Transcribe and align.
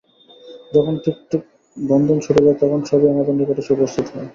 যখন 0.73 0.93
ঠিক 1.03 1.17
ঠিক 1.31 1.43
বন্ধন 1.77 2.17
ছুটে 2.19 2.41
যায়, 2.45 2.57
তখন 2.61 2.79
সবই 2.89 3.07
আমাদের 3.13 3.33
নিকট 3.39 3.57
এসে 3.61 3.71
উপস্থিত 3.75 4.05
হয়। 4.13 4.27